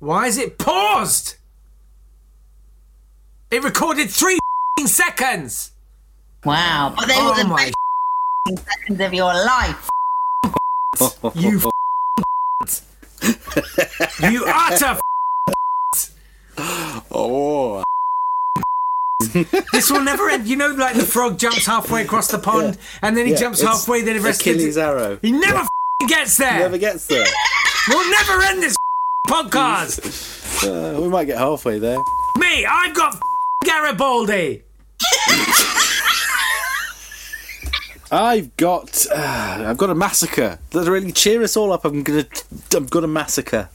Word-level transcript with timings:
Why 0.00 0.26
is 0.26 0.38
it 0.38 0.58
paused? 0.58 1.36
It 3.50 3.62
recorded 3.62 4.10
three 4.10 4.38
seconds. 4.86 5.72
Wow. 6.44 6.94
But 6.96 7.06
they 7.06 7.14
Oh 7.16 7.30
were 7.30 7.34
the 7.36 7.42
oh 7.42 7.48
my 7.48 7.70
best 8.46 8.64
seconds 8.66 9.00
of 9.00 9.12
your 9.14 9.32
life. 9.34 9.88
you 11.34 11.60
you 14.30 14.44
utter 14.46 14.98
Oh, 17.12 17.82
This 19.72 19.90
will 19.90 20.02
never 20.02 20.30
end. 20.30 20.46
You 20.46 20.56
know, 20.56 20.68
like 20.68 20.96
the 20.96 21.04
frog 21.04 21.38
jumps 21.38 21.66
halfway 21.66 22.02
across 22.02 22.28
the 22.30 22.38
pond, 22.38 22.78
and 23.02 23.16
then 23.16 23.26
he 23.26 23.32
Yeah, 23.32 23.38
jumps 23.38 23.60
halfway. 23.60 24.00
Then 24.02 24.16
the 24.16 24.22
rest 24.22 24.40
Achilles 24.40 24.64
gets, 24.64 24.76
arrow. 24.78 25.18
he 25.22 25.32
never 25.32 25.58
f***ing 25.58 26.08
gets 26.08 26.36
there. 26.38 26.54
He 26.54 26.58
never 26.60 26.78
gets 26.78 27.06
there. 27.06 27.26
We'll 27.88 28.10
never 28.10 28.42
end 28.42 28.62
this 28.62 28.76
podcast. 29.26 30.26
Uh, 30.62 31.00
we 31.00 31.08
might 31.08 31.24
get 31.24 31.38
halfway 31.38 31.78
there. 31.78 31.96
Me, 32.36 32.66
I've 32.66 32.92
got 32.94 33.18
Garibaldi. 33.64 34.62
I've 38.12 38.54
got, 38.58 39.06
uh, 39.10 39.64
I've 39.68 39.78
got 39.78 39.88
a 39.88 39.94
massacre. 39.94 40.58
That'll 40.70 40.92
really 40.92 41.12
cheer 41.12 41.42
us 41.42 41.56
all 41.56 41.72
up. 41.72 41.86
I'm 41.86 42.02
gonna, 42.02 42.26
I've 42.76 42.90
got 42.90 43.04
a 43.04 43.06
massacre. 43.06 43.70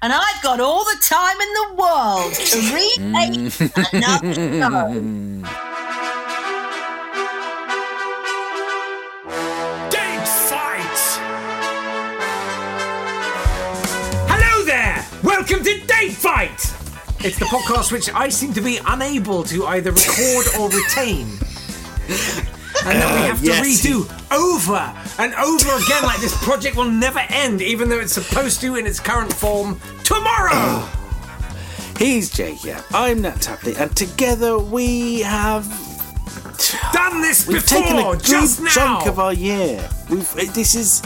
And 0.00 0.14
I've 0.14 0.42
got 0.42 0.60
all 0.60 0.82
the 0.84 0.96
time 1.02 1.38
in 1.42 1.52
the 1.52 1.74
world 1.74 2.32
to 2.32 2.58
remake 2.72 3.52
another 3.92 4.34
show. 4.34 5.76
It's 17.26 17.40
the 17.40 17.44
podcast 17.46 17.90
which 17.90 18.08
I 18.14 18.28
seem 18.28 18.52
to 18.52 18.60
be 18.60 18.78
unable 18.86 19.42
to 19.42 19.66
either 19.66 19.90
record 19.90 20.46
or 20.60 20.70
retain. 20.70 21.26
And 22.86 23.00
that 23.02 23.14
we 23.14 23.26
have 23.26 23.40
to 23.40 23.46
yes. 23.46 23.84
redo 23.84 24.04
over 24.30 24.94
and 25.20 25.34
over 25.34 25.70
again, 25.70 26.04
like 26.04 26.20
this 26.20 26.36
project 26.44 26.76
will 26.76 26.88
never 26.88 27.18
end, 27.18 27.62
even 27.62 27.88
though 27.88 27.98
it's 27.98 28.12
supposed 28.12 28.60
to 28.60 28.76
in 28.76 28.86
its 28.86 29.00
current 29.00 29.32
form 29.32 29.80
tomorrow. 30.04 30.88
He's 31.98 32.30
Jake, 32.30 32.62
yeah. 32.62 32.80
I'm 32.92 33.22
Natt 33.22 33.40
Tapley, 33.40 33.74
and 33.74 33.96
together 33.96 34.56
we 34.56 35.22
have 35.22 35.66
Done 36.92 37.22
this 37.22 37.48
we've 37.48 37.60
before, 37.60 37.82
taken 37.82 37.98
a 37.98 38.02
good 38.12 38.22
just 38.22 38.62
now. 38.62 38.70
chunk 38.70 39.06
of 39.08 39.18
our 39.18 39.32
year. 39.32 39.88
We've 40.08 40.32
this 40.54 40.76
is 40.76 41.02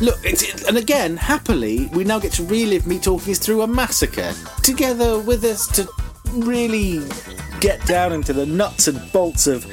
look, 0.00 0.24
and 0.24 0.76
again, 0.76 1.16
happily, 1.16 1.86
we 1.92 2.04
now 2.04 2.18
get 2.18 2.32
to 2.32 2.44
relive 2.44 2.86
me 2.86 2.98
talking 2.98 3.34
through 3.34 3.62
a 3.62 3.66
massacre 3.66 4.32
together 4.62 5.18
with 5.18 5.44
us 5.44 5.66
to 5.68 5.88
really 6.32 7.00
get 7.60 7.84
down 7.86 8.12
into 8.12 8.32
the 8.32 8.46
nuts 8.46 8.88
and 8.88 9.12
bolts 9.12 9.46
of 9.46 9.66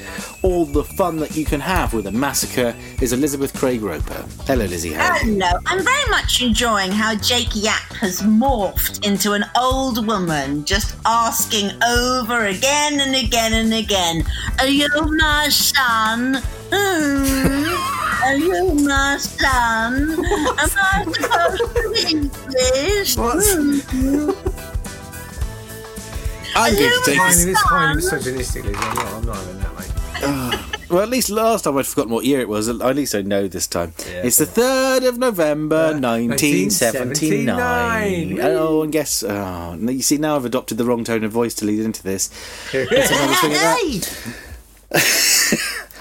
all 0.44 0.66
the 0.66 0.84
fun 0.84 1.17
that 1.17 1.36
you 1.38 1.45
can 1.45 1.59
have 1.59 1.94
with 1.94 2.08
a 2.08 2.11
massacre. 2.11 2.75
Is 3.02 3.14
Elizabeth 3.14 3.53
Craig 3.53 3.81
Roper? 3.81 4.25
Hello, 4.45 4.66
Lizzie. 4.66 4.94
How? 4.94 5.17
Hello. 5.19 5.47
I'm 5.66 5.84
very 5.84 6.09
much 6.09 6.41
enjoying 6.41 6.91
how 6.91 7.16
Jake 7.16 7.50
Yapp 7.53 7.94
has 7.94 8.22
morphed 8.22 9.06
into 9.08 9.34
an 9.34 9.45
old 9.58 10.06
woman, 10.06 10.66
just 10.66 10.97
asking 11.06 11.72
over 11.84 12.45
again 12.45 13.00
and 13.00 13.16
again 13.16 13.53
and 13.53 13.73
again, 13.73 14.23
Are 14.59 14.67
you 14.67 14.89
my 15.17 15.47
son? 15.50 16.41
Hmm? 16.69 17.67
Are 18.28 18.36
you 18.36 18.73
my 18.73 19.16
son? 19.17 20.11
Am 20.11 20.25
I 20.59 21.06
supposed 21.14 21.75
to 21.75 21.94
eat 22.09 22.34
this? 22.52 23.16
What's-. 23.16 23.56
I'm 26.53 26.75
going 26.75 26.92
to 26.92 27.02
take 27.06 27.17
Fine, 27.17 27.30
this. 27.30 27.45
it 27.45 27.50
is 27.52 27.61
fine 27.61 27.95
misogynistically. 27.95 28.75
I'm 28.75 28.95
not, 28.95 29.08
I'm 29.14 29.25
not 29.25 29.38
having 29.38 29.59
that, 29.59 29.73
mate. 29.75 29.92
Ah. 30.23 30.72
Well, 30.89 31.03
at 31.03 31.09
least 31.09 31.29
last 31.29 31.63
time 31.63 31.78
I'd 31.78 31.88
forgotten 31.88 32.12
what 32.12 32.25
year 32.25 32.41
it 32.41 32.50
was. 32.50 32.68
At 32.68 32.96
least 32.97 33.16
I 33.16 33.22
know 33.22 33.47
this 33.47 33.66
time. 33.66 33.94
Yeah, 34.00 34.24
it's 34.25 34.38
the 34.40 34.46
3rd 34.46 35.07
of 35.07 35.18
November, 35.18 35.75
uh, 35.75 36.00
1979. 36.00 37.56
1979. 37.56 38.40
Oh, 38.41 38.81
and 38.84 38.91
guess. 38.91 39.23
Oh, 39.23 39.78
you 39.79 40.02
see, 40.02 40.18
now 40.18 40.35
I've 40.35 40.44
adopted 40.44 40.78
the 40.78 40.84
wrong 40.84 41.06
tone 41.06 41.23
of 41.23 41.31
voice 41.31 41.53
to 41.56 41.66
lead 41.66 41.79
into 41.79 42.03
this. 42.03 42.29
Let's 42.73 43.09
another 43.09 43.34
swing 43.35 43.53
at 43.53 43.62
that. 43.62 44.35
Hey! 44.91 45.37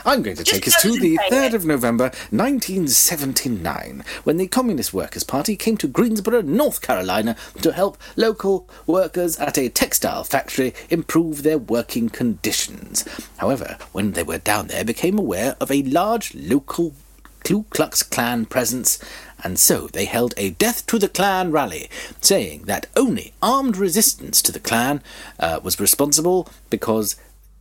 I'm 0.06 0.22
going 0.22 0.36
to 0.36 0.44
Just 0.44 0.62
take 0.62 0.68
us 0.68 0.80
to 0.82 0.92
the 1.00 1.16
concentrate. 1.16 1.50
3rd 1.50 1.54
of 1.54 1.66
November 1.66 2.04
1979, 2.30 4.04
when 4.22 4.36
the 4.36 4.46
Communist 4.46 4.94
Workers' 4.94 5.24
Party 5.24 5.56
came 5.56 5.76
to 5.78 5.88
Greensboro, 5.88 6.42
North 6.42 6.80
Carolina, 6.80 7.34
to 7.60 7.72
help 7.72 7.98
local 8.14 8.68
workers 8.86 9.36
at 9.38 9.58
a 9.58 9.68
textile 9.68 10.22
factory 10.22 10.74
improve 10.90 11.42
their 11.42 11.58
working 11.58 12.08
conditions. 12.08 13.04
However, 13.38 13.78
when 13.90 14.12
they 14.12 14.22
were 14.22 14.38
down 14.38 14.68
there, 14.68 14.84
they 14.84 14.92
became 14.92 15.18
aware 15.18 15.56
of 15.60 15.72
a 15.72 15.82
large 15.82 16.32
local 16.36 16.94
Ku 17.42 17.64
Klux 17.70 18.04
Klan 18.04 18.46
presence, 18.46 19.00
and 19.42 19.58
so 19.58 19.88
they 19.88 20.04
held 20.04 20.34
a 20.36 20.50
Death 20.50 20.86
to 20.86 21.00
the 21.00 21.08
Klan 21.08 21.50
rally, 21.50 21.90
saying 22.20 22.62
that 22.66 22.86
only 22.94 23.32
armed 23.42 23.76
resistance 23.76 24.40
to 24.42 24.52
the 24.52 24.60
Klan 24.60 25.02
uh, 25.40 25.58
was 25.64 25.80
responsible 25.80 26.48
because 26.70 27.16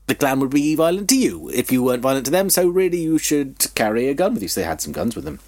the 0.07 0.15
Klan 0.15 0.39
would 0.39 0.51
be 0.51 0.75
violent 0.75 1.09
to 1.09 1.17
you 1.17 1.49
if 1.53 1.71
you 1.71 1.83
weren't 1.83 2.03
violent 2.03 2.25
to 2.25 2.31
them, 2.31 2.49
so 2.49 2.67
really 2.67 2.99
you 2.99 3.17
should 3.17 3.73
carry 3.75 4.07
a 4.07 4.13
gun 4.13 4.33
with 4.33 4.43
you. 4.43 4.49
So 4.49 4.61
they 4.61 4.67
had 4.67 4.81
some 4.81 4.93
guns 4.93 5.15
with 5.15 5.25
them. 5.25 5.39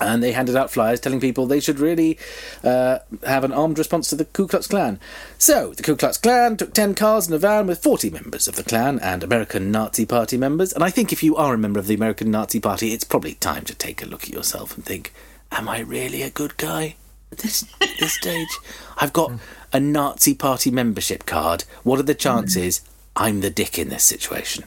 And 0.00 0.22
they 0.22 0.30
handed 0.30 0.54
out 0.54 0.70
flyers 0.70 1.00
telling 1.00 1.18
people 1.18 1.46
they 1.46 1.58
should 1.58 1.80
really 1.80 2.18
uh, 2.62 3.00
have 3.26 3.42
an 3.42 3.52
armed 3.52 3.78
response 3.78 4.08
to 4.10 4.14
the 4.14 4.26
Ku 4.26 4.46
Klux 4.46 4.68
Klan. 4.68 5.00
So, 5.38 5.72
the 5.74 5.82
Ku 5.82 5.96
Klux 5.96 6.18
Klan 6.18 6.56
took 6.56 6.72
10 6.72 6.94
cars 6.94 7.26
and 7.26 7.34
a 7.34 7.38
van 7.38 7.66
with 7.66 7.82
40 7.82 8.10
members 8.10 8.46
of 8.46 8.54
the 8.54 8.62
Klan 8.62 9.00
and 9.00 9.24
American 9.24 9.72
Nazi 9.72 10.06
Party 10.06 10.36
members. 10.36 10.72
And 10.72 10.84
I 10.84 10.90
think 10.90 11.12
if 11.12 11.24
you 11.24 11.34
are 11.34 11.52
a 11.52 11.58
member 11.58 11.80
of 11.80 11.88
the 11.88 11.96
American 11.96 12.30
Nazi 12.30 12.60
Party, 12.60 12.92
it's 12.92 13.02
probably 13.02 13.34
time 13.34 13.64
to 13.64 13.74
take 13.74 14.00
a 14.00 14.06
look 14.06 14.22
at 14.22 14.30
yourself 14.30 14.76
and 14.76 14.84
think, 14.84 15.12
am 15.50 15.68
I 15.68 15.80
really 15.80 16.22
a 16.22 16.30
good 16.30 16.56
guy 16.58 16.94
at 17.32 17.38
this, 17.38 17.66
this 17.98 18.12
stage? 18.12 18.56
I've 18.98 19.12
got 19.12 19.32
a 19.72 19.80
Nazi 19.80 20.32
Party 20.32 20.70
membership 20.70 21.26
card. 21.26 21.64
What 21.82 21.98
are 21.98 22.04
the 22.04 22.14
chances 22.14 22.82
I'm 23.18 23.40
the 23.40 23.50
dick 23.50 23.78
in 23.78 23.88
this 23.88 24.04
situation? 24.04 24.64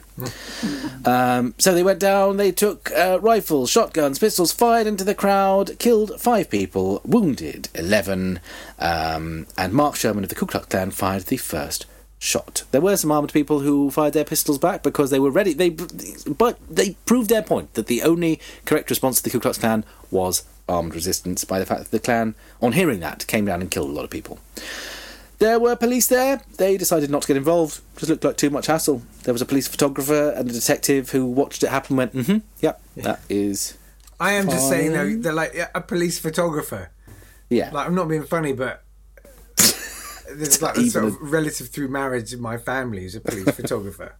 Um, 1.04 1.54
so 1.58 1.74
they 1.74 1.82
went 1.82 1.98
down, 1.98 2.36
they 2.36 2.52
took 2.52 2.92
uh, 2.92 3.18
rifles, 3.20 3.70
shotguns, 3.70 4.18
pistols, 4.18 4.52
fired 4.52 4.86
into 4.86 5.04
the 5.04 5.14
crowd, 5.14 5.78
killed 5.78 6.20
five 6.20 6.50
people, 6.50 7.00
wounded 7.04 7.70
11, 7.74 8.38
um, 8.78 9.46
and 9.56 9.72
Mark 9.72 9.96
Sherman 9.96 10.22
of 10.22 10.28
the 10.28 10.36
Ku 10.36 10.46
Klux 10.46 10.66
Klan 10.66 10.90
fired 10.90 11.22
the 11.22 11.38
first 11.38 11.86
shot. 12.18 12.62
There 12.70 12.80
were 12.80 12.96
some 12.96 13.10
armed 13.10 13.32
people 13.32 13.60
who 13.60 13.90
fired 13.90 14.12
their 14.12 14.24
pistols 14.24 14.58
back 14.58 14.82
because 14.82 15.10
they 15.10 15.18
were 15.18 15.30
ready. 15.30 15.54
They, 15.54 15.70
but 15.70 16.58
they 16.70 16.90
proved 17.06 17.30
their 17.30 17.42
point 17.42 17.74
that 17.74 17.86
the 17.86 18.02
only 18.02 18.38
correct 18.64 18.90
response 18.90 19.16
to 19.16 19.22
the 19.24 19.30
Ku 19.30 19.40
Klux 19.40 19.58
Klan 19.58 19.84
was 20.10 20.44
armed 20.68 20.94
resistance 20.94 21.44
by 21.44 21.58
the 21.58 21.66
fact 21.66 21.80
that 21.80 21.90
the 21.90 21.98
Klan, 21.98 22.34
on 22.60 22.72
hearing 22.72 23.00
that, 23.00 23.26
came 23.26 23.46
down 23.46 23.60
and 23.60 23.70
killed 23.70 23.90
a 23.90 23.92
lot 23.92 24.04
of 24.04 24.10
people. 24.10 24.38
There 25.42 25.58
were 25.58 25.74
police 25.74 26.06
there. 26.06 26.40
They 26.56 26.76
decided 26.76 27.10
not 27.10 27.22
to 27.22 27.28
get 27.28 27.36
involved. 27.36 27.80
Just 27.96 28.08
looked 28.08 28.22
like 28.22 28.36
too 28.36 28.48
much 28.48 28.66
hassle. 28.66 29.02
There 29.24 29.34
was 29.34 29.42
a 29.42 29.44
police 29.44 29.66
photographer 29.66 30.30
and 30.30 30.48
a 30.48 30.52
detective 30.52 31.10
who 31.10 31.26
watched 31.26 31.64
it 31.64 31.70
happen. 31.70 31.96
Went, 31.96 32.14
mm-hmm, 32.14 32.38
yep, 32.60 32.80
that 32.98 33.18
is, 33.28 33.76
I 34.20 34.34
am 34.34 34.48
just 34.48 34.68
saying 34.68 34.92
though, 34.92 35.16
they're 35.16 35.32
like 35.32 35.52
a 35.74 35.80
police 35.80 36.20
photographer. 36.20 36.92
yeah. 37.50 37.70
Like 37.72 37.88
I'm 37.88 37.94
not 37.96 38.06
being 38.06 38.22
funny, 38.22 38.52
but 38.52 38.84
there's 39.56 40.62
like 40.62 40.76
a 40.76 40.88
sort 40.88 41.06
of 41.06 41.20
relative 41.20 41.70
through 41.70 41.88
marriage 41.88 42.32
in 42.32 42.40
my 42.40 42.56
family 42.56 43.02
who's 43.02 43.16
a 43.16 43.20
police 43.20 43.50
photographer, 43.56 44.14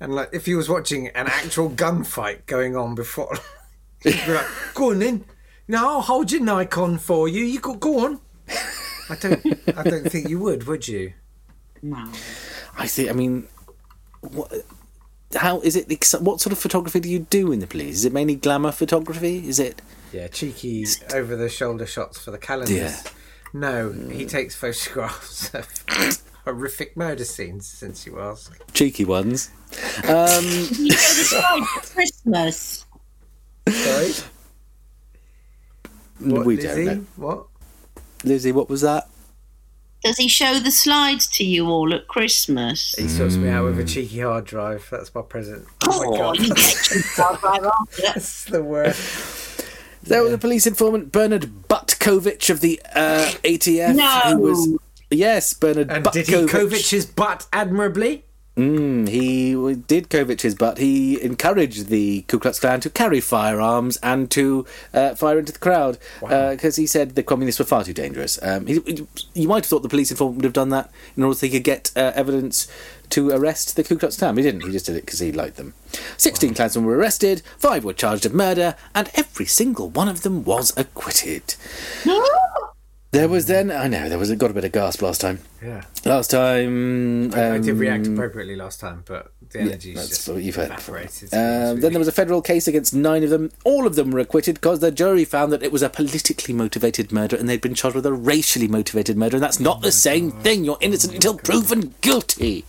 and 0.00 0.14
like 0.14 0.30
if 0.32 0.46
he 0.46 0.54
was 0.54 0.70
watching 0.70 1.08
an 1.08 1.26
actual 1.26 1.68
gunfight 1.68 2.46
going 2.46 2.76
on 2.76 2.94
before, 2.94 3.36
he'd 4.02 4.24
be 4.24 4.32
like, 4.32 4.46
"Go 4.72 4.92
on 4.92 5.00
then, 5.00 5.26
now 5.68 5.90
I'll 5.90 6.00
hold 6.00 6.32
your 6.32 6.40
Nikon 6.40 6.96
for 6.96 7.28
you. 7.28 7.44
You 7.44 7.60
go, 7.60 7.74
go 7.74 8.06
on." 8.06 8.20
I 9.12 9.16
don't, 9.16 9.46
I 9.78 9.82
don't 9.82 10.10
think 10.10 10.28
you 10.28 10.38
would, 10.40 10.66
would 10.66 10.88
you? 10.88 11.12
No. 11.82 12.08
I 12.78 12.86
think. 12.86 13.10
I 13.10 13.12
mean, 13.12 13.46
what, 14.20 14.52
how 15.34 15.60
is 15.60 15.76
it? 15.76 15.86
What 16.20 16.40
sort 16.40 16.52
of 16.52 16.58
photography 16.58 17.00
do 17.00 17.08
you 17.10 17.20
do 17.20 17.52
in 17.52 17.58
the 17.60 17.66
police? 17.66 17.96
Is 17.96 18.04
it 18.04 18.12
mainly 18.12 18.36
glamour 18.36 18.72
photography? 18.72 19.46
Is 19.48 19.58
it? 19.58 19.82
Yeah, 20.12 20.28
cheeky 20.28 20.86
over 21.14 21.36
the 21.36 21.48
shoulder 21.48 21.86
shots 21.86 22.18
for 22.22 22.30
the 22.30 22.38
calendars. 22.38 22.76
Yeah. 22.76 23.00
No, 23.54 23.92
he 23.92 24.24
takes 24.26 24.54
photographs 24.54 25.52
of 25.54 25.68
horrific 26.44 26.96
murder 26.96 27.24
scenes. 27.24 27.66
Since 27.66 28.06
you 28.06 28.20
ask, 28.20 28.52
cheeky 28.72 29.04
ones. 29.04 29.50
Um, 30.04 30.44
You 30.44 30.88
know 30.88 31.14
the 31.14 31.26
song 31.40 31.64
for 31.64 31.94
Christmas. 31.94 32.86
sorry. 33.68 34.12
What, 36.20 36.46
we 36.46 36.56
Lizzie? 36.56 36.84
don't 36.84 36.98
know. 36.98 37.06
What? 37.16 37.46
Lizzie, 38.24 38.52
what 38.52 38.68
was 38.68 38.80
that? 38.82 39.08
Does 40.04 40.16
he 40.16 40.26
show 40.28 40.58
the 40.58 40.72
slides 40.72 41.28
to 41.28 41.44
you 41.44 41.68
all 41.68 41.94
at 41.94 42.08
Christmas? 42.08 42.94
He 42.98 43.06
sorts 43.08 43.36
me 43.36 43.48
out 43.48 43.64
with 43.66 43.78
a 43.78 43.84
cheeky 43.84 44.20
hard 44.20 44.44
drive. 44.46 44.86
That's 44.90 45.14
my 45.14 45.22
present. 45.22 45.64
Oh 45.86 46.10
my 46.10 46.16
god, 46.18 46.38
you 46.40 46.48
get 46.54 46.90
your 46.90 47.02
drive 47.14 47.44
after. 47.44 48.02
that's 48.02 48.44
the 48.46 48.62
worst. 48.64 49.64
There 50.02 50.22
was 50.24 50.32
a 50.32 50.38
police 50.38 50.66
informant, 50.66 51.12
Bernard 51.12 51.68
Butt 51.68 51.92
Butkovich 52.02 52.50
of 52.50 52.60
the 52.60 52.80
uh, 52.94 53.30
ATF. 53.44 53.94
No. 53.94 54.36
Who 54.36 54.42
was, 54.42 54.78
yes, 55.10 55.54
Bernard 55.54 55.90
And 55.90 56.04
Butkovich. 56.04 56.12
did 56.12 56.26
he 56.26 56.34
Kovich 56.34 56.90
his 56.90 57.06
butt 57.06 57.46
admirably? 57.52 58.24
Mm, 58.56 59.08
he 59.08 59.54
did 59.86 60.10
Kovich 60.10 60.42
his 60.42 60.54
butt. 60.54 60.76
He 60.76 61.20
encouraged 61.22 61.86
the 61.86 62.22
Ku 62.28 62.38
Klux 62.38 62.60
Klan 62.60 62.80
to 62.80 62.90
carry 62.90 63.18
firearms 63.18 63.98
and 64.02 64.30
to 64.32 64.66
uh, 64.92 65.14
fire 65.14 65.38
into 65.38 65.52
the 65.52 65.58
crowd 65.58 65.96
because 66.20 66.76
he 66.76 66.86
said 66.86 67.14
the 67.14 67.22
communists 67.22 67.58
were 67.58 67.64
far 67.64 67.82
too 67.82 67.94
dangerous. 67.94 68.38
Um, 68.42 68.66
he, 68.66 69.06
you 69.32 69.48
might 69.48 69.64
have 69.64 69.66
thought 69.66 69.82
the 69.82 69.88
police 69.88 70.10
informant 70.10 70.36
would 70.36 70.44
have 70.44 70.52
done 70.52 70.68
that 70.68 70.90
in 71.16 71.22
order 71.22 71.34
so 71.34 71.46
he 71.46 71.52
could 71.52 71.64
get 71.64 71.92
uh, 71.96 72.12
evidence 72.14 72.68
to 73.08 73.30
arrest 73.30 73.74
the 73.76 73.84
Ku 73.84 73.96
Klux 73.96 74.18
Klan. 74.18 74.36
He 74.36 74.42
didn't. 74.42 74.62
He 74.62 74.72
just 74.72 74.84
did 74.84 74.96
it 74.96 75.06
because 75.06 75.20
he 75.20 75.32
liked 75.32 75.56
them. 75.56 75.72
Sixteen 76.18 76.52
Klansmen 76.52 76.84
were 76.84 76.96
arrested. 76.96 77.40
Five 77.56 77.84
were 77.84 77.94
charged 77.94 78.26
of 78.26 78.34
murder, 78.34 78.76
and 78.94 79.10
every 79.14 79.46
single 79.46 79.88
one 79.88 80.08
of 80.08 80.22
them 80.22 80.44
was 80.44 80.76
acquitted. 80.76 81.54
There 83.12 83.28
was 83.28 83.44
then, 83.44 83.70
I 83.70 83.88
know, 83.88 84.08
there 84.08 84.18
was 84.18 84.30
it 84.30 84.38
got 84.38 84.50
a 84.50 84.54
bit 84.54 84.64
of 84.64 84.72
gasp 84.72 85.02
last 85.02 85.20
time. 85.20 85.40
Yeah. 85.62 85.82
Last 86.06 86.30
time, 86.30 87.26
I 87.34 87.58
did 87.58 87.72
um, 87.72 87.78
react 87.78 88.06
appropriately 88.06 88.56
last 88.56 88.80
time, 88.80 89.02
but 89.06 89.32
the 89.50 89.60
energy 89.60 89.92
that's 89.92 90.08
just 90.08 90.26
what 90.26 90.42
you've 90.42 90.56
evaporated. 90.56 91.28
to 91.28 91.30
be 91.30 91.36
honest 91.36 91.76
Uh, 91.76 91.80
then 91.82 91.92
there 91.92 91.98
was 91.98 92.08
a 92.08 92.12
federal 92.12 92.40
case 92.40 92.66
against 92.66 92.94
nine 92.94 93.22
of 93.22 93.28
them. 93.28 93.52
All 93.64 93.86
of 93.86 93.96
them 93.96 94.12
were 94.12 94.18
acquitted 94.18 94.54
because 94.54 94.80
the 94.80 94.90
jury 94.90 95.26
found 95.26 95.52
that 95.52 95.62
it 95.62 95.70
was 95.70 95.82
a 95.82 95.90
politically 95.90 96.54
motivated 96.54 97.12
murder 97.12 97.36
and 97.36 97.50
they'd 97.50 97.60
been 97.60 97.74
charged 97.74 97.96
with 97.96 98.06
a 98.06 98.14
racially 98.14 98.66
motivated 98.66 99.18
murder, 99.18 99.36
and 99.36 99.44
that's 99.44 99.60
not 99.60 99.82
the 99.82 99.92
same 99.92 100.30
thing. 100.30 100.64
You're 100.64 100.78
innocent 100.80 101.12
until 101.12 101.36
proven 101.36 101.94
guilty. 102.00 102.64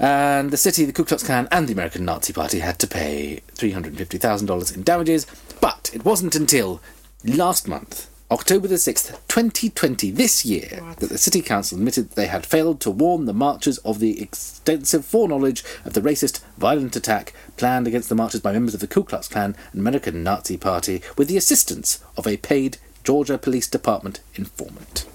And 0.00 0.50
the 0.50 0.56
city, 0.56 0.84
the 0.84 0.92
Ku 0.92 1.04
Klux 1.04 1.22
Klan, 1.22 1.46
and 1.52 1.68
the 1.68 1.74
American 1.74 2.04
Nazi 2.04 2.32
Party 2.32 2.58
had 2.58 2.80
to 2.80 2.88
pay 2.88 3.42
$350,000 3.54 4.74
in 4.74 4.82
damages, 4.82 5.26
but 5.60 5.92
it 5.94 6.04
wasn't 6.04 6.34
until 6.34 6.80
last 7.24 7.68
month, 7.68 8.07
October 8.30 8.68
the 8.68 8.74
6th, 8.74 9.12
2020, 9.28 10.10
this 10.10 10.44
year, 10.44 10.82
that 10.98 11.08
the 11.08 11.16
City 11.16 11.40
Council 11.40 11.78
admitted 11.78 12.10
they 12.10 12.26
had 12.26 12.44
failed 12.44 12.78
to 12.82 12.90
warn 12.90 13.24
the 13.24 13.32
marchers 13.32 13.78
of 13.78 14.00
the 14.00 14.20
extensive 14.20 15.04
foreknowledge 15.06 15.64
of 15.86 15.94
the 15.94 16.02
racist, 16.02 16.40
violent 16.58 16.94
attack 16.94 17.32
planned 17.56 17.86
against 17.86 18.10
the 18.10 18.14
marchers 18.14 18.42
by 18.42 18.52
members 18.52 18.74
of 18.74 18.80
the 18.80 18.86
Ku 18.86 19.02
Klux 19.02 19.28
Klan 19.28 19.56
and 19.72 19.80
American 19.80 20.22
Nazi 20.22 20.58
Party 20.58 21.00
with 21.16 21.28
the 21.28 21.38
assistance 21.38 22.04
of 22.18 22.26
a 22.26 22.36
paid 22.36 22.76
Georgia 23.02 23.38
Police 23.38 23.66
Department 23.66 24.20
informant. 24.34 25.06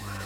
Wow. 0.00 0.18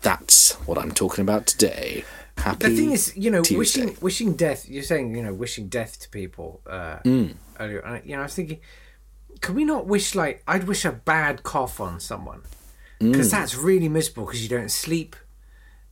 That's 0.00 0.52
what 0.66 0.78
I'm 0.78 0.92
talking 0.92 1.20
about 1.22 1.46
today. 1.46 2.04
Happy 2.38 2.68
the 2.68 2.76
thing 2.76 2.92
is, 2.92 3.14
you 3.14 3.30
know, 3.30 3.42
Tuesday. 3.42 3.82
wishing 3.84 3.96
wishing 4.00 4.32
death. 4.34 4.68
You're 4.68 4.82
saying, 4.82 5.14
you 5.14 5.22
know, 5.22 5.34
wishing 5.34 5.68
death 5.68 6.00
to 6.00 6.08
people 6.08 6.62
uh, 6.66 6.96
Hmm. 7.04 7.26
earlier. 7.60 7.80
And, 7.80 8.04
you 8.04 8.16
know, 8.16 8.20
I 8.20 8.24
was 8.24 8.34
thinking, 8.34 8.60
can 9.44 9.54
we 9.54 9.64
not 9.64 9.86
wish 9.86 10.14
like 10.14 10.42
I'd 10.48 10.64
wish 10.64 10.86
a 10.86 10.92
bad 10.92 11.42
cough 11.42 11.78
on 11.78 12.00
someone 12.00 12.40
because 12.98 13.28
mm. 13.28 13.30
that's 13.30 13.54
really 13.54 13.90
miserable 13.90 14.24
because 14.24 14.42
you 14.42 14.48
don't 14.48 14.70
sleep. 14.70 15.16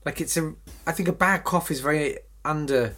Like 0.06 0.22
it's 0.22 0.38
a, 0.38 0.54
I 0.86 0.92
think 0.92 1.08
a 1.08 1.12
bad 1.12 1.44
cough 1.44 1.70
is 1.70 1.80
very 1.80 2.18
under. 2.46 2.96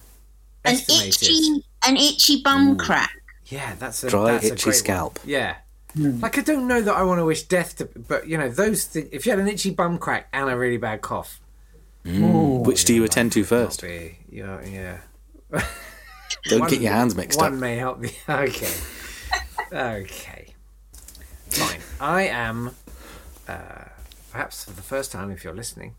An 0.65 0.77
itchy, 0.77 1.65
an 1.85 1.97
itchy 1.97 2.41
bum 2.41 2.79
crack. 2.79 3.11
Yeah, 3.47 3.75
that's 3.75 4.05
a 4.05 4.09
Dry, 4.09 4.33
that's 4.33 4.49
a 4.49 4.53
itchy 4.53 4.65
great 4.65 4.77
scalp. 4.77 5.19
One. 5.19 5.29
Yeah. 5.29 5.57
Hmm. 5.95 6.21
Like 6.21 6.39
I 6.39 6.43
don't 6.43 6.69
know 6.69 6.81
that 6.81 6.95
I 6.95 7.03
want 7.03 7.19
to 7.19 7.25
wish 7.25 7.43
death 7.43 7.77
to, 7.79 7.87
but 7.87 8.29
you 8.29 8.39
know 8.39 8.49
those. 8.49 8.87
Th- 8.87 9.09
if 9.11 9.27
you 9.27 9.33
had 9.33 9.41
an 9.41 9.49
itchy 9.49 9.71
bum 9.71 9.99
crack 9.99 10.29
and 10.33 10.49
a 10.49 10.57
really 10.57 10.79
bad 10.79 11.03
cough, 11.03 11.41
mm. 12.05 12.65
Which 12.65 12.85
do 12.85 12.95
you 12.95 13.03
attend 13.03 13.33
to 13.33 13.43
first? 13.43 13.83
be 13.83 14.19
yeah, 14.31 14.65
yeah. 14.65 14.99
Don't 16.45 16.61
One- 16.61 16.71
get 16.71 16.81
your 16.81 16.93
hands 16.99 17.17
mixed 17.17 17.39
One 17.39 17.47
up. 17.47 17.53
One 17.55 17.61
may 17.61 17.77
help 17.77 17.99
me. 17.99 18.13
Okay. 18.29 18.73
okay. 19.73 20.34
Fine. 21.55 21.81
I 22.01 22.23
am, 22.29 22.75
uh, 23.49 23.85
perhaps 24.31 24.65
for 24.65 24.73
the 24.73 24.83
first 24.83 25.13
time 25.13 25.31
if 25.31 25.45
you're 25.45 25.55
listening, 25.55 25.95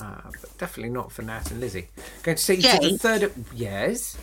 uh, 0.00 0.20
but 0.40 0.58
definitely 0.58 0.90
not 0.92 1.10
for 1.12 1.22
Natt 1.22 1.50
and 1.50 1.60
Lizzie. 1.60 1.88
Going 2.22 2.36
to 2.36 2.44
take 2.44 2.62
you 2.62 2.70
to 2.70 2.76
the 2.76 2.88
James? 2.88 3.02
third. 3.02 3.32
Yes. 3.54 4.16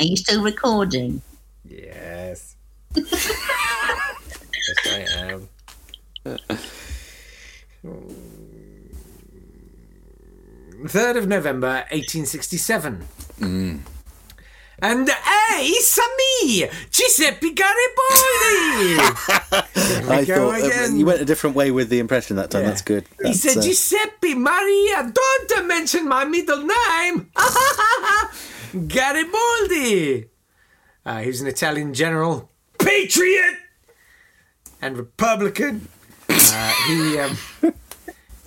Are 0.00 0.04
you 0.04 0.16
still 0.16 0.42
recording? 0.42 1.22
Yes. 1.64 2.54
yes, 2.94 3.30
I 4.86 5.06
am. 5.18 5.48
Third 10.86 11.16
of 11.16 11.26
November, 11.26 11.84
eighteen 11.90 12.24
sixty-seven. 12.26 13.04
And 14.80 15.10
it's 15.60 15.98
me, 16.18 16.68
Giuseppe 16.90 17.50
Garibaldi. 17.50 18.98
I 20.10 20.24
thought 20.24 20.60
uh, 20.60 20.66
again. 20.66 20.98
you 20.98 21.06
went 21.06 21.20
a 21.20 21.24
different 21.24 21.56
way 21.56 21.70
with 21.70 21.88
the 21.88 21.98
impression 21.98 22.36
that 22.36 22.50
time. 22.50 22.62
Yeah. 22.62 22.68
That's 22.68 22.82
good. 22.82 23.04
He 23.22 23.34
said, 23.34 23.58
uh, 23.58 23.62
Giuseppe 23.62 24.34
Maria, 24.34 25.12
don't 25.48 25.66
mention 25.66 26.08
my 26.08 26.24
middle 26.24 26.66
name. 26.66 27.30
Garibaldi. 28.88 30.28
Uh, 31.04 31.20
he 31.20 31.28
was 31.28 31.40
an 31.40 31.46
Italian 31.46 31.94
general, 31.94 32.50
patriot, 32.78 33.56
and 34.82 34.96
Republican. 34.96 35.88
Uh, 36.28 36.72
he 36.86 37.18
um, 37.18 37.38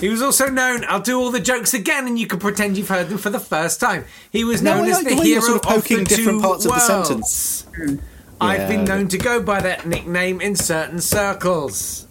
he 0.01 0.09
was 0.09 0.21
also 0.21 0.47
known. 0.49 0.83
I'll 0.85 0.99
do 0.99 1.17
all 1.19 1.31
the 1.31 1.39
jokes 1.39 1.73
again, 1.73 2.07
and 2.07 2.19
you 2.19 2.27
can 2.27 2.39
pretend 2.39 2.75
you've 2.77 2.89
heard 2.89 3.07
them 3.09 3.17
for 3.19 3.29
the 3.29 3.39
first 3.39 3.79
time. 3.79 4.03
He 4.31 4.43
was 4.43 4.61
No, 4.61 4.75
known 4.77 4.85
I 4.85 4.89
as 4.89 4.95
like 4.97 5.07
the 5.09 5.15
the 5.15 5.21
hero 5.21 5.41
sort 5.41 5.55
of 5.57 5.61
poking 5.61 5.99
of 6.01 6.09
the 6.09 6.15
different 6.15 6.39
two 6.41 6.47
parts 6.47 6.65
of 6.65 6.71
the 6.73 6.93
worlds. 6.93 7.07
sentence. 7.07 7.65
I've 8.41 8.67
been 8.67 8.83
known 8.83 9.07
to 9.09 9.17
go 9.19 9.41
by 9.41 9.61
that 9.61 9.85
nickname 9.85 10.41
in 10.41 10.55
certain 10.55 10.99
circles. 10.99 12.07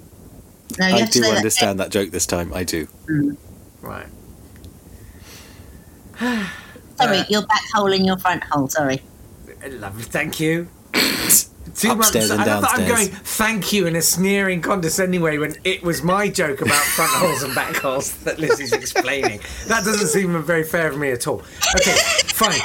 No, 0.79 0.87
I 0.87 1.05
do 1.07 1.07
say 1.07 1.21
that- 1.23 1.37
understand 1.39 1.81
that 1.81 1.91
joke 1.91 2.11
this 2.13 2.25
time. 2.27 2.55
I 2.55 2.63
do. 2.65 2.87
Right. 3.83 4.07
Sorry, 6.21 7.19
Uh, 7.19 7.25
your 7.29 7.43
back 7.47 7.63
hole 7.75 7.93
in 7.93 8.05
your 8.05 8.19
front 8.19 8.45
hole. 8.45 8.69
Sorry. 8.69 9.03
Lovely, 9.69 10.05
thank 10.05 10.39
you. 10.39 10.69
Two 11.81 11.93
Upstairs 11.93 12.29
and 12.29 12.41
that 12.41 12.62
I'm 12.62 12.87
going 12.87 13.09
thank 13.09 13.73
you 13.73 13.87
in 13.87 13.97
a 13.97 14.03
sneering, 14.03 14.61
condescending 14.61 15.23
way 15.23 15.38
when 15.38 15.55
it 15.65 15.82
was 15.82 16.03
my 16.03 16.29
joke 16.29 16.61
about 16.61 16.75
front 16.75 17.11
holes 17.11 17.43
and 17.43 17.55
back 17.55 17.75
holes 17.77 18.17
that 18.25 18.38
Lizzie's 18.38 18.75
explaining. 18.75 19.41
That 19.67 19.85
doesn't 19.85 20.09
seem 20.09 20.43
very 20.43 20.62
fair 20.62 20.88
of 20.88 20.99
me 20.99 21.11
at 21.11 21.27
all. 21.27 21.43
Okay, 21.77 21.97
fine. 22.27 22.61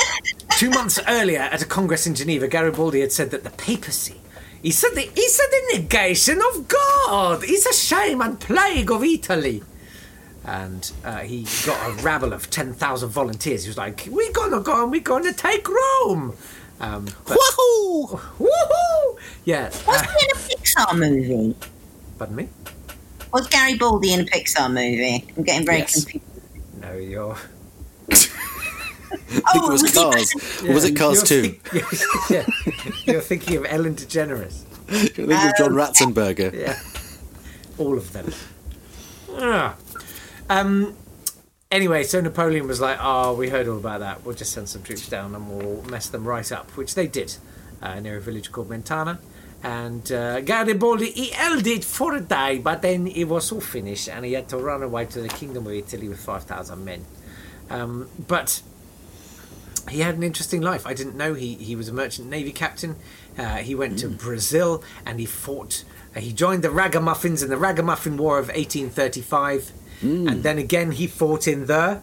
Two 0.58 0.70
months 0.70 1.00
earlier 1.08 1.40
at 1.40 1.62
a 1.62 1.66
congress 1.66 2.06
in 2.06 2.14
Geneva, 2.14 2.50
Garibaldi 2.50 3.00
had 3.00 3.14
said 3.14 3.32
that 3.32 3.46
the 3.46 3.52
papacy 3.52 4.20
is 4.64 4.84
a, 4.84 5.00
is 5.18 5.40
a 5.40 5.78
negation 5.78 6.42
of 6.54 6.68
God. 6.68 7.42
It's 7.46 7.66
a 7.66 7.74
shame 7.74 8.20
and 8.20 8.38
plague 8.38 8.92
of 8.92 9.02
Italy. 9.02 9.64
And 10.44 10.92
uh, 11.06 11.20
he 11.20 11.48
got 11.66 11.90
a 11.90 12.04
rabble 12.04 12.34
of 12.34 12.50
10,000 12.50 13.10
volunteers. 13.10 13.64
He 13.64 13.70
was 13.70 13.78
like, 13.78 14.10
We're 14.12 14.34
going 14.34 14.52
to 14.52 14.60
go 14.60 14.84
and 14.84 14.92
we're 14.92 15.00
going 15.00 15.24
to 15.24 15.34
take 15.34 15.70
Rome. 15.70 16.36
Um, 16.80 17.06
but, 17.26 17.38
Wahoo! 17.38 18.20
woohoo! 18.40 19.05
Yeah. 19.46 19.66
Was 19.88 19.88
Uh, 19.88 20.02
he 20.04 20.26
in 20.26 20.32
a 20.32 20.40
Pixar 20.40 20.98
movie? 20.98 21.56
pardon 22.18 22.36
me? 22.36 22.50
Was 23.34 23.48
Gary 23.48 23.76
Baldy 23.76 24.14
in 24.14 24.22
a 24.22 24.26
Pixar 24.26 24.70
movie? 24.70 25.26
I'm 25.38 25.44
getting 25.44 25.66
very 25.66 25.80
Yes. 25.80 25.94
confused. 26.06 26.26
No, 26.82 26.94
you're. 26.94 27.38
I 28.10 28.16
think 28.16 29.66
it 29.66 29.72
was 29.72 29.82
was 29.82 29.94
he- 29.94 30.02
Cars. 30.02 30.64
Or 30.64 30.74
was 30.74 30.84
it 30.86 30.96
Cars 30.96 31.30
you're 31.30 31.44
2? 31.44 31.50
think- 31.50 32.30
yeah, 32.30 32.46
you're 33.06 33.22
thinking 33.22 33.58
of 33.58 33.66
Ellen 33.68 33.96
DeGeneres. 33.96 34.62
I 34.90 35.08
think 35.08 35.30
of 35.32 35.58
John 35.58 35.72
Ratzenberger. 35.72 36.54
Yeah. 36.54 36.80
All 37.78 37.98
of 37.98 38.14
them. 38.14 38.32
Ah. 39.34 39.76
Um. 40.50 40.96
Anyway, 41.72 42.04
so 42.04 42.22
Napoleon 42.22 42.68
was 42.68 42.80
like, 42.80 42.98
"Oh, 43.02 43.34
we 43.34 43.50
heard 43.50 43.68
all 43.68 43.78
about 43.78 44.00
that. 44.02 44.24
We'll 44.24 44.36
just 44.36 44.54
send 44.54 44.70
some 44.70 44.84
troops 44.84 45.10
down 45.10 45.34
and 45.36 45.50
we'll 45.50 45.82
mess 45.90 46.08
them 46.08 46.24
right 46.24 46.50
up," 46.52 46.70
which 46.78 46.94
they 46.96 47.08
did 47.08 47.36
near 47.82 48.18
a 48.18 48.22
village 48.22 48.52
called 48.52 48.70
Mentana. 48.70 49.20
And 49.64 50.12
uh, 50.12 50.42
Garibaldi, 50.42 51.12
he 51.12 51.30
held 51.30 51.66
it 51.66 51.84
for 51.84 52.14
a 52.14 52.22
day, 52.22 52.60
but 52.60 52.84
then 52.84 53.08
it 53.08 53.24
was 53.24 53.52
all 53.52 53.62
finished 53.62 54.08
and 54.08 54.24
he 54.24 54.34
had 54.34 54.48
to 54.50 54.58
run 54.58 54.84
away 54.84 55.06
to 55.06 55.22
the 55.22 55.28
Kingdom 55.30 55.66
of 55.66 55.74
Italy 55.74 56.08
with 56.08 56.20
5,000 56.20 56.86
men. 56.86 57.04
Um, 57.72 58.10
but 58.28 58.62
he 59.90 60.02
had 60.02 60.16
an 60.16 60.24
interesting 60.24 60.62
life. 60.62 60.86
I 60.86 60.94
didn't 60.94 61.16
know 61.16 61.34
he, 61.34 61.56
he 61.56 61.76
was 61.76 61.90
a 61.90 61.94
merchant 61.94 62.30
navy 62.30 62.52
captain. 62.52 62.96
Uh, 63.38 63.56
he 63.58 63.76
went 63.76 64.00
to 64.00 64.08
Brazil 64.10 64.84
and 65.06 65.20
he 65.20 65.26
fought. 65.26 65.84
Uh, 66.16 66.20
he 66.20 66.32
joined 66.32 66.64
the 66.64 66.70
Ragamuffins 66.70 67.44
in 67.44 67.50
the 67.50 67.58
Ragamuffin 67.58 68.18
War 68.18 68.38
of 68.38 68.48
1835, 68.48 69.72
and 70.02 70.44
then 70.44 70.58
again 70.58 70.92
he 70.92 71.08
fought 71.08 71.48
in 71.48 71.66
the 71.66 72.02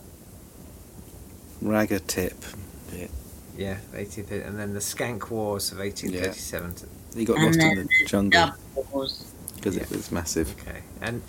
Ragatip. 1.62 2.06
tip. 2.06 3.10
Yeah. 3.56 3.78
yeah 3.92 3.98
1830, 3.98 4.42
and 4.44 4.58
then 4.58 4.72
the 4.74 4.80
Skank 4.80 5.30
Wars 5.30 5.72
of 5.72 5.78
1837. 5.78 6.74
He 7.14 7.24
got 7.24 7.36
And 7.36 7.46
lost 7.46 7.58
in 7.60 7.76
then 7.76 7.86
the 7.86 8.06
jungle 8.06 8.46
Double 8.74 8.88
Wars. 8.92 9.32
because 9.56 9.76
it 9.76 9.90
was 9.90 10.10
massive. 10.10 10.54
Okay, 10.60 10.82
and 11.00 11.22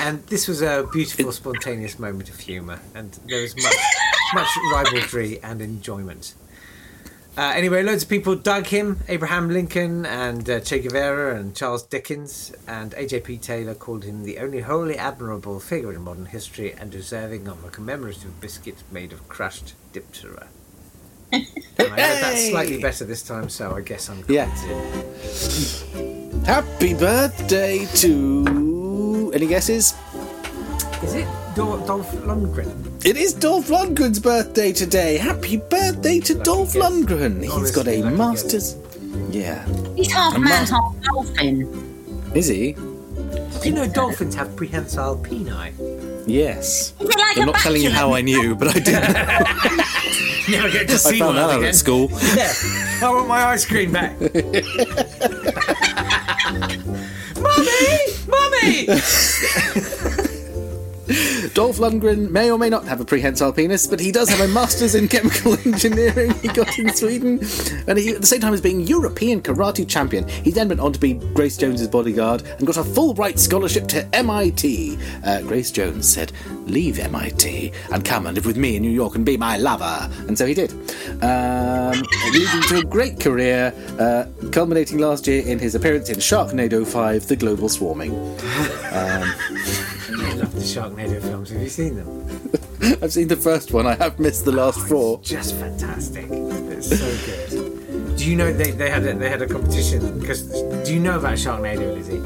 and 0.00 0.24
this 0.26 0.48
was 0.48 0.62
a 0.62 0.88
beautiful, 0.92 1.32
spontaneous 1.32 1.98
moment 1.98 2.30
of 2.30 2.38
humour, 2.40 2.80
and 2.94 3.12
there 3.26 3.42
was 3.42 3.54
much 3.62 3.76
much 4.34 4.48
ribaldry 4.72 5.40
and 5.42 5.60
enjoyment. 5.60 6.34
Uh, 7.36 7.52
anyway, 7.54 7.84
loads 7.84 8.02
of 8.02 8.08
people 8.08 8.34
dug 8.34 8.66
him 8.66 8.98
Abraham 9.06 9.48
Lincoln 9.48 10.04
and 10.04 10.50
uh, 10.50 10.58
Che 10.58 10.80
Guevara 10.80 11.38
and 11.38 11.54
Charles 11.54 11.84
Dickens, 11.84 12.52
and 12.66 12.94
A.J.P. 12.94 13.38
Taylor 13.38 13.74
called 13.76 14.02
him 14.02 14.24
the 14.24 14.38
only 14.38 14.60
wholly 14.62 14.98
admirable 14.98 15.60
figure 15.60 15.92
in 15.92 16.00
modern 16.02 16.26
history 16.26 16.72
and 16.72 16.90
deserving 16.90 17.46
of 17.46 17.64
a 17.64 17.70
commemorative 17.70 18.40
biscuit 18.40 18.82
made 18.90 19.12
of 19.12 19.28
crushed 19.28 19.74
diptera. 19.92 20.48
And 21.32 21.46
I 21.78 21.82
heard 21.84 21.98
that's 21.98 22.34
Hey! 22.44 22.50
slightly 22.50 22.80
better 22.80 23.04
this 23.04 23.22
time, 23.22 23.48
so 23.48 23.74
I 23.74 23.80
guess 23.80 24.08
I'm 24.08 24.24
Yeah. 24.28 24.46
confident. 24.46 26.46
Happy 26.46 26.94
birthday 26.94 27.86
to. 27.96 29.30
Any 29.34 29.46
guesses? 29.46 29.94
Is 31.02 31.14
it 31.14 31.26
Dol- 31.54 31.78
Dolph 31.86 32.10
Lundgren? 32.24 33.04
It 33.04 33.16
is 33.16 33.34
Dolph 33.34 33.68
Lundgren's 33.68 34.18
birthday 34.18 34.72
today. 34.72 35.16
Happy 35.18 35.58
birthday 35.58 36.18
to 36.20 36.34
Lucky 36.34 36.44
Dolph 36.44 36.72
guess. 36.72 36.82
Lundgren. 36.82 37.42
He's 37.42 37.70
got 37.70 37.86
a 37.86 38.02
lucky 38.02 38.16
master's. 38.16 38.76
Yeah. 39.30 39.64
He's 39.94 40.10
half 40.12 40.34
A 40.34 40.38
man, 40.38 40.66
ma- 40.70 40.80
half 40.80 41.02
dolphin. 41.04 42.32
Is 42.34 42.46
he? 42.48 42.74
You 43.64 43.72
know 43.72 43.86
dolphins 43.88 44.34
have 44.34 44.54
prehensile 44.56 45.16
peni? 45.18 45.72
Yes. 46.26 46.92
Like 47.00 47.38
I'm 47.38 47.46
not 47.46 47.56
telling 47.56 47.82
you 47.82 47.90
how 47.90 48.12
I 48.14 48.20
knew, 48.22 48.54
but 48.54 48.68
I 48.68 48.78
did. 48.78 49.02
Never 50.50 50.70
get 50.70 50.88
to 50.88 50.94
I 50.94 50.96
see 50.96 51.18
found 51.18 51.36
one 51.36 51.36
that 51.36 51.50
out 51.50 51.56
again. 51.58 51.68
at 51.68 51.74
school. 51.74 52.08
Yeah, 52.36 52.52
I 53.02 53.10
want 53.12 53.28
my 53.28 53.44
ice 53.46 53.64
cream 53.64 53.92
back. 53.92 54.18
Mummy! 57.38 57.98
Mummy! 58.26 58.86
Dolph 61.54 61.78
Lundgren 61.78 62.30
may 62.30 62.50
or 62.50 62.58
may 62.58 62.68
not 62.68 62.84
have 62.84 63.00
a 63.00 63.04
prehensile 63.04 63.52
penis, 63.52 63.86
but 63.86 63.98
he 63.98 64.12
does 64.12 64.28
have 64.28 64.40
a 64.40 64.48
master's 64.52 64.94
in 64.94 65.08
chemical 65.08 65.56
engineering 65.66 66.34
he 66.40 66.48
got 66.48 66.78
in 66.78 66.94
Sweden. 66.94 67.40
And 67.86 67.96
he, 67.98 68.10
at 68.10 68.20
the 68.20 68.26
same 68.26 68.40
time 68.40 68.52
as 68.52 68.60
being 68.60 68.80
European 68.86 69.40
karate 69.40 69.88
champion, 69.88 70.28
he 70.28 70.50
then 70.50 70.68
went 70.68 70.80
on 70.82 70.92
to 70.92 71.00
be 71.00 71.14
Grace 71.14 71.56
Jones's 71.56 71.88
bodyguard 71.88 72.42
and 72.58 72.66
got 72.66 72.76
a 72.76 72.82
Fulbright 72.82 73.38
scholarship 73.38 73.88
to 73.88 74.06
MIT. 74.14 74.98
Uh, 75.24 75.40
Grace 75.42 75.70
Jones 75.70 76.06
said, 76.06 76.30
Leave 76.68 76.98
MIT 76.98 77.72
and 77.92 78.04
come 78.04 78.26
and 78.26 78.34
live 78.34 78.46
with 78.46 78.56
me 78.56 78.76
in 78.76 78.82
New 78.82 78.90
York 78.90 79.14
and 79.14 79.24
be 79.24 79.36
my 79.36 79.56
lover. 79.56 80.10
And 80.26 80.36
so 80.36 80.46
he 80.46 80.54
did. 80.54 80.72
Um, 81.22 82.02
leading 82.32 82.62
to 82.68 82.78
a 82.78 82.84
great 82.84 83.20
career, 83.20 83.72
uh, 83.98 84.26
culminating 84.52 84.98
last 84.98 85.26
year 85.26 85.46
in 85.46 85.58
his 85.58 85.74
appearance 85.74 86.08
in 86.10 86.18
Sharknado 86.18 86.86
5 86.86 87.26
The 87.26 87.36
Global 87.36 87.68
Swarming. 87.68 88.12
I 90.20 90.34
love 90.34 90.54
the 90.54 90.60
Sharknado 90.60 91.20
films. 91.20 91.50
Have 91.50 91.62
you 91.62 91.68
seen 91.68 91.96
them? 91.96 92.50
I've 93.02 93.12
seen 93.12 93.28
the 93.28 93.36
first 93.36 93.72
one, 93.72 93.86
I 93.86 93.94
have 93.94 94.18
missed 94.18 94.44
the 94.44 94.52
last 94.52 94.80
four. 94.88 95.20
Just 95.22 95.54
fantastic. 95.56 96.26
It's 96.30 96.88
so 96.88 97.06
good. 97.26 98.16
Do 98.16 98.28
you 98.28 98.36
know 98.36 98.52
they, 98.52 98.72
they 98.72 98.90
had 98.90 99.04
a, 99.04 99.14
they 99.14 99.30
had 99.30 99.42
a 99.42 99.46
competition? 99.46 100.18
Because 100.18 100.42
do 100.84 100.92
you 100.92 101.00
know 101.00 101.18
about 101.18 101.34
Sharknado, 101.34 101.94
Lizzie? 101.94 102.20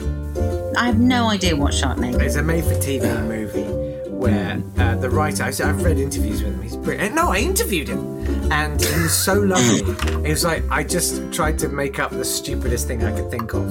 I 0.76 0.86
have 0.86 0.98
no 0.98 1.28
idea 1.28 1.54
what 1.54 1.72
Sharknado 1.72 2.14
is. 2.14 2.22
It's 2.22 2.36
a 2.36 2.42
made-for-TV 2.42 3.26
movie 3.26 3.81
where 4.22 4.62
uh, 4.78 4.94
the 4.96 5.10
writer. 5.10 5.42
I, 5.42 5.48
I've 5.48 5.82
read 5.82 5.98
interviews 5.98 6.42
with 6.42 6.54
him. 6.54 6.62
He's 6.62 6.76
brilliant. 6.76 7.14
No, 7.14 7.32
I 7.32 7.38
interviewed 7.38 7.88
him, 7.88 8.52
and 8.52 8.80
he 8.80 9.00
was 9.00 9.12
so 9.12 9.34
lovely. 9.34 9.80
It 10.24 10.30
was 10.30 10.44
like 10.44 10.62
I 10.70 10.84
just 10.84 11.32
tried 11.32 11.58
to 11.58 11.68
make 11.68 11.98
up 11.98 12.12
the 12.12 12.24
stupidest 12.24 12.86
thing 12.86 13.04
I 13.04 13.14
could 13.14 13.30
think 13.30 13.52
of, 13.52 13.68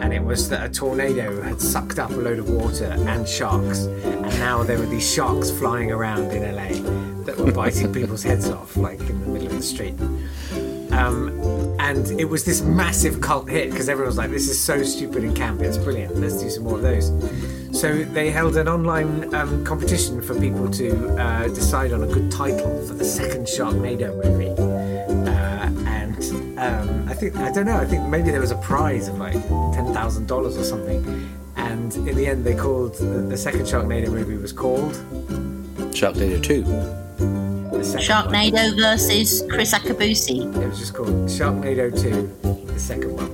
and 0.00 0.14
it 0.14 0.22
was 0.22 0.48
that 0.48 0.64
a 0.64 0.72
tornado 0.72 1.42
had 1.42 1.60
sucked 1.60 1.98
up 1.98 2.10
a 2.10 2.14
load 2.14 2.38
of 2.38 2.48
water 2.48 2.86
and 2.86 3.28
sharks, 3.28 3.80
and 3.84 4.38
now 4.38 4.62
there 4.62 4.78
were 4.78 4.86
these 4.86 5.08
sharks 5.08 5.50
flying 5.50 5.92
around 5.92 6.32
in 6.32 6.42
LA 6.42 7.22
that 7.24 7.36
were 7.36 7.52
biting 7.52 7.92
people's 7.92 8.22
heads 8.22 8.48
off, 8.48 8.76
like 8.78 9.00
in 9.00 9.20
the 9.20 9.26
middle 9.26 9.48
of 9.48 9.56
the 9.56 9.62
street. 9.62 10.00
Um, 10.92 11.38
and 11.78 12.10
it 12.18 12.24
was 12.24 12.44
this 12.44 12.62
massive 12.62 13.20
cult 13.20 13.48
hit 13.48 13.70
because 13.70 13.88
everyone 13.88 14.08
was 14.08 14.18
like, 14.18 14.30
"This 14.30 14.48
is 14.48 14.58
so 14.58 14.82
stupid 14.82 15.24
and 15.24 15.36
camp. 15.36 15.60
It's 15.60 15.76
brilliant. 15.76 16.16
Let's 16.16 16.40
do 16.42 16.48
some 16.48 16.64
more 16.64 16.76
of 16.76 16.82
those." 16.82 17.10
So 17.72 18.04
they 18.04 18.30
held 18.30 18.56
an 18.56 18.68
online 18.68 19.32
um, 19.34 19.64
competition 19.64 20.20
for 20.20 20.38
people 20.38 20.68
to 20.70 21.16
uh, 21.16 21.48
decide 21.48 21.92
on 21.92 22.02
a 22.02 22.06
good 22.06 22.30
title 22.30 22.86
for 22.86 22.94
the 22.94 23.04
second 23.04 23.46
Sharknado 23.46 24.14
movie. 24.22 24.50
Uh, 25.30 25.70
and 25.86 26.58
um, 26.58 27.08
I 27.08 27.14
think 27.14 27.36
I 27.36 27.50
don't 27.52 27.66
know. 27.66 27.76
I 27.76 27.86
think 27.86 28.06
maybe 28.08 28.30
there 28.30 28.40
was 28.40 28.50
a 28.50 28.56
prize 28.58 29.08
of 29.08 29.18
like 29.18 29.34
ten 29.72 29.92
thousand 29.94 30.26
dollars 30.26 30.56
or 30.56 30.64
something. 30.64 31.02
And 31.56 31.94
in 32.08 32.16
the 32.16 32.26
end, 32.26 32.44
they 32.44 32.54
called 32.54 32.94
the, 32.96 33.04
the 33.28 33.36
second 33.36 33.62
Sharknado 33.62 34.08
movie 34.10 34.36
was 34.36 34.52
called 34.52 34.92
Sharknado 35.92 36.42
2. 36.42 36.62
the 36.62 37.84
second 37.84 37.92
one. 37.92 38.02
Sharknado 38.02 38.76
versus 38.76 39.42
Kriss 39.44 39.74
Akabusi. 39.74 40.54
It 40.56 40.68
was 40.68 40.78
just 40.78 40.94
called 40.94 41.08
Sharknado 41.28 41.90
2, 41.90 42.66
the 42.72 42.78
second 42.78 43.16
one. 43.16 43.30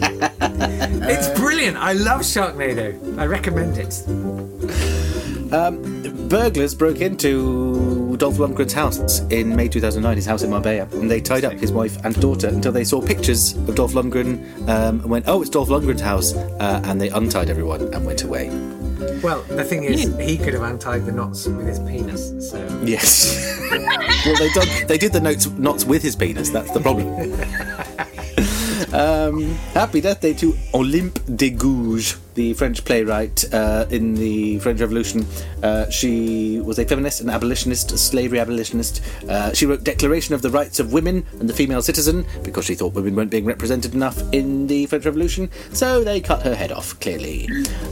it's 1.64 1.76
brilliant. 1.76 1.76
I 1.76 1.92
love 1.92 2.20
Sharknado. 2.22 3.18
I 3.18 3.26
recommend 3.26 3.78
it. 3.78 4.02
Burglars 6.28 6.74
broke 6.74 7.00
into 7.00 8.16
Dolph 8.16 8.36
Lundgren's 8.36 8.72
house 8.72 9.20
in 9.30 9.54
May 9.54 9.68
2009, 9.68 10.16
his 10.16 10.26
house 10.26 10.42
in 10.42 10.50
Marbella, 10.50 10.88
and 10.92 11.10
they 11.10 11.20
tied 11.20 11.44
up 11.44 11.52
his 11.52 11.70
wife 11.70 11.96
and 12.04 12.18
daughter 12.20 12.48
until 12.48 12.72
they 12.72 12.84
saw 12.84 13.00
pictures 13.00 13.52
of 13.52 13.74
Dolph 13.74 13.92
Lundgren 13.92 14.68
um, 14.68 15.00
and 15.00 15.10
went, 15.10 15.26
oh, 15.28 15.42
it's 15.42 15.50
Dolph 15.50 15.68
Lundgren's 15.68 16.00
house, 16.00 16.34
uh, 16.34 16.80
and 16.84 17.00
they 17.00 17.08
untied 17.10 17.50
everyone 17.50 17.82
and 17.94 18.04
went 18.04 18.22
away. 18.22 18.48
Well, 19.22 19.42
the 19.42 19.64
thing 19.64 19.84
is, 19.84 20.02
he 20.18 20.38
could 20.38 20.54
have 20.54 20.62
untied 20.62 21.06
the 21.06 21.12
knots 21.12 21.46
with 21.46 21.66
his 21.66 21.78
penis. 21.80 22.50
So 22.50 22.58
Yes. 22.84 23.58
well, 23.70 24.36
they 24.36 24.50
done. 24.50 24.86
They 24.86 24.98
did 24.98 25.12
the 25.12 25.20
notes, 25.20 25.46
knots 25.46 25.84
with 25.84 26.02
his 26.02 26.16
penis. 26.16 26.50
That's 26.50 26.70
the 26.72 26.80
problem. 26.80 27.06
um, 28.94 29.42
happy 29.74 30.00
birthday 30.00 30.32
to 30.34 30.56
Olympe 30.72 31.20
de 31.36 31.50
Gouges, 31.50 32.16
the 32.34 32.54
French 32.54 32.84
playwright 32.84 33.44
uh, 33.52 33.86
in 33.90 34.14
the 34.14 34.58
French 34.60 34.80
Revolution. 34.80 35.26
Uh, 35.62 35.88
she 35.90 36.60
was 36.60 36.78
a 36.78 36.84
feminist, 36.84 37.20
an 37.20 37.30
abolitionist, 37.30 37.92
a 37.92 37.98
slavery 37.98 38.38
abolitionist. 38.38 39.02
Uh, 39.28 39.52
she 39.52 39.66
wrote 39.66 39.84
Declaration 39.84 40.34
of 40.34 40.42
the 40.42 40.50
Rights 40.50 40.78
of 40.78 40.92
Women 40.92 41.26
and 41.40 41.48
the 41.48 41.54
Female 41.54 41.82
Citizen 41.82 42.24
because 42.42 42.64
she 42.64 42.74
thought 42.74 42.94
women 42.94 43.14
weren't 43.16 43.30
being 43.30 43.44
represented 43.44 43.94
enough 43.94 44.22
in 44.32 44.66
the 44.66 44.86
French 44.86 45.04
Revolution. 45.04 45.50
So 45.72 46.04
they 46.04 46.20
cut 46.20 46.42
her 46.42 46.54
head 46.54 46.72
off. 46.72 46.98
Clearly, 47.00 47.48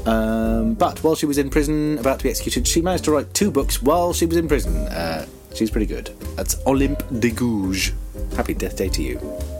um, 0.07 0.75
but 0.75 1.03
while 1.03 1.17
she 1.17 1.27
was 1.27 1.39
in 1.39 1.51
prison, 1.51 1.99
about 1.99 2.19
to 2.19 2.25
be 2.25 2.31
executed, 2.31 2.67
she 2.67 2.81
managed 2.81 3.05
to 3.05 3.13
write 3.13 3.35
two 3.35 3.51
books 3.51 3.83
while 3.83 4.13
she 4.13 4.27
was 4.27 4.37
in 4.37 4.49
prison. 4.49 4.75
Uh, 4.89 5.27
she's 5.55 5.71
pretty 5.71 5.87
good. 5.87 6.11
That's 6.37 6.57
Olympe 6.67 7.03
de 7.21 7.31
Gouges. 7.31 7.93
Happy 8.37 8.55
Death 8.55 8.77
Day 8.77 8.89
to 8.89 9.03
you. 9.03 9.52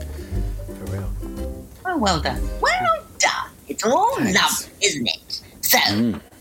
Oh, 1.93 1.97
well 1.99 2.19
done. 2.19 2.41
Well 2.59 3.05
done. 3.19 3.51
It's 3.67 3.85
all 3.85 4.15
Thanks. 4.17 4.41
love, 4.41 4.67
isn't 4.81 5.07
it? 5.07 5.41
So, 5.61 5.77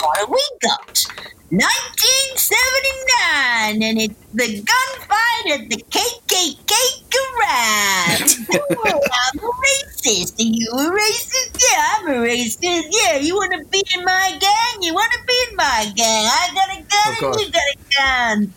what 0.00 0.16
have 0.16 0.30
we 0.30 0.42
got? 0.62 1.04
1979, 1.50 3.82
and 3.82 4.00
it's 4.00 4.14
the 4.32 4.62
gunfight 4.64 5.50
at 5.52 5.68
the 5.68 5.76
KKK 5.92 6.72
garage. 7.12 8.36
oh, 8.54 9.00
I'm 9.12 9.38
a 9.38 9.40
racist. 9.60 10.40
Are 10.40 10.42
you 10.42 10.70
a 10.72 10.90
racist? 10.90 11.60
Yeah, 11.60 11.84
I'm 11.98 12.08
a 12.08 12.14
racist. 12.26 12.86
Yeah, 12.90 13.16
you 13.18 13.34
want 13.34 13.52
to 13.52 13.62
be 13.68 13.82
in 13.94 14.04
my 14.06 14.38
gang? 14.40 14.80
You 14.82 14.94
want 14.94 15.12
to 15.12 15.18
be 15.26 15.44
in 15.50 15.56
my 15.56 15.92
gang? 15.94 16.28
I 16.32 16.48
got 16.54 16.70
a 16.70 16.76
gun 16.80 17.16
Oh, 17.20 17.32
and 17.32 17.40
you 17.42 17.50
got 17.52 17.60
a 17.60 17.76
gun. 17.98 18.54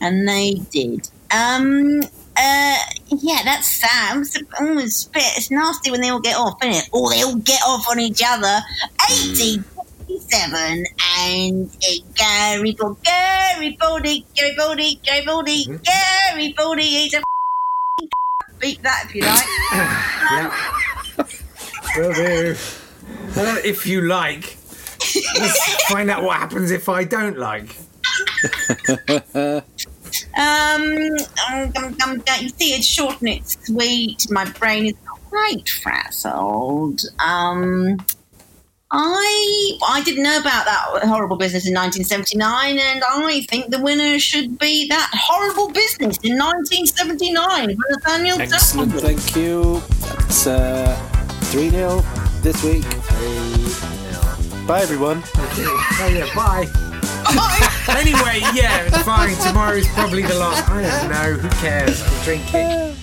And 0.00 0.26
they 0.26 0.54
did. 0.70 1.10
Um, 1.30 2.00
uh, 2.38 2.76
yeah, 3.08 3.40
that's 3.44 3.68
sad. 3.80 4.18
It's, 4.18 4.36
oh, 4.60 4.78
it's, 4.78 5.06
a 5.06 5.10
bit- 5.10 5.22
it's 5.36 5.50
nasty 5.50 5.90
when 5.90 6.00
they 6.00 6.08
all 6.10 6.20
get 6.20 6.36
off, 6.36 6.62
isn't 6.62 6.84
it? 6.84 6.88
Or 6.92 7.10
they 7.10 7.22
all 7.22 7.36
get 7.36 7.60
off 7.66 7.86
on 7.90 7.98
each 8.00 8.22
other. 8.24 8.60
1857, 9.08 10.84
and 11.18 11.70
Gary 12.14 12.72
Bo- 12.78 12.96
Gary 13.02 13.76
Boldy, 13.80 14.24
Gary 14.34 14.54
Boldy, 14.58 15.02
Gary 15.02 15.24
Boldy, 15.26 15.66
Gary 15.82 16.52
Boldy, 16.56 16.80
he's 16.82 17.14
a 17.14 17.22
beat 18.60 18.82
that 18.82 19.04
if 19.06 19.14
you 19.14 19.22
like. 19.22 19.46
Yeah. 20.28 20.52
Will 21.96 22.12
do. 22.12 22.56
Well, 23.36 23.58
if 23.64 23.86
you 23.86 24.02
like. 24.02 24.56
Let's 25.38 25.82
find 25.84 26.10
out 26.10 26.22
what 26.24 26.36
happens 26.36 26.70
if 26.70 26.88
I 26.88 27.04
don't 27.04 27.38
like. 27.38 27.74
Um, 30.36 31.16
um, 31.50 31.72
um, 31.76 31.96
um, 32.04 32.22
you 32.40 32.48
see, 32.50 32.74
it's 32.74 32.86
short 32.86 33.20
and 33.20 33.28
it's 33.30 33.56
sweet. 33.66 34.26
My 34.30 34.44
brain 34.44 34.86
is 34.86 34.94
quite 35.30 35.68
frazzled. 35.68 37.00
Um, 37.18 37.98
I 38.90 39.78
I 39.88 40.02
didn't 40.04 40.22
know 40.22 40.38
about 40.38 40.64
that 40.66 41.08
horrible 41.08 41.36
business 41.36 41.66
in 41.66 41.74
1979, 41.74 42.78
and 42.78 43.02
I 43.04 43.40
think 43.48 43.70
the 43.70 43.80
winner 43.80 44.18
should 44.18 44.58
be 44.58 44.86
that 44.88 45.10
horrible 45.12 45.70
business 45.72 46.18
in 46.18 46.38
1979 46.38 47.76
Nathaniel 47.90 48.40
Excellent, 48.40 48.92
Duffy. 48.92 49.06
thank 49.06 49.36
you. 49.36 49.80
That's 50.00 50.46
uh, 50.46 50.94
3 51.50 51.70
0 51.70 52.04
this 52.42 52.62
week. 52.62 52.84
Bye, 54.66 54.82
everyone. 54.82 55.22
Oh, 55.34 56.10
yeah, 56.12 56.32
bye. 56.34 56.85
Anyway, 57.96 58.40
yeah, 58.54 58.82
it's 58.86 59.02
fine. 59.02 59.36
Tomorrow's 59.36 59.88
probably 59.88 60.22
the 60.22 60.34
last. 60.34 60.68
I 60.68 60.82
don't 60.82 61.10
know. 61.10 61.32
Who 61.40 61.48
cares? 61.60 62.02
I'm 62.02 62.24
drinking. 62.24 62.95